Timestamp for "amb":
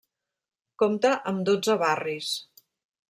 1.33-1.45